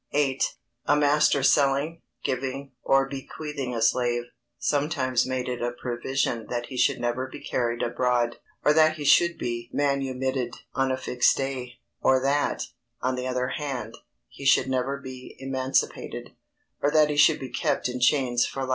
VIII. 0.13 0.41
_A 0.87 0.97
master 0.99 1.43
selling, 1.43 2.01
giving, 2.23 2.71
or 2.81 3.07
bequeathing 3.07 3.75
a 3.75 3.83
slave, 3.83 4.23
sometimes 4.57 5.27
made 5.27 5.47
it 5.47 5.61
a 5.61 5.73
provision 5.73 6.47
that 6.47 6.65
he 6.65 6.75
should 6.75 6.99
never 6.99 7.27
be 7.27 7.39
carried 7.39 7.83
abroad, 7.83 8.37
or 8.65 8.73
that 8.73 8.95
he 8.97 9.03
should 9.05 9.37
be 9.37 9.69
manumitted 9.71 10.55
on 10.73 10.91
a 10.91 10.97
fixed 10.97 11.37
day; 11.37 11.73
or 12.01 12.19
that, 12.19 12.63
on 13.01 13.13
the 13.15 13.27
other 13.27 13.49
hand, 13.49 13.95
he 14.27 14.43
should 14.43 14.67
never 14.67 14.97
be 14.97 15.35
emancipated, 15.37 16.31
or 16.81 16.89
that 16.89 17.11
he 17.11 17.15
should 17.15 17.39
be 17.39 17.49
kept 17.49 17.87
in 17.87 17.99
chains 17.99 18.43
for 18.43 18.61
life. 18.63 18.69